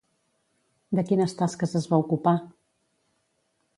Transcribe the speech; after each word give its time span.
De 0.99 1.03
quines 1.11 1.37
tasques 1.41 1.75
es 1.81 1.85
va 1.93 2.01
ocupar? 2.05 2.35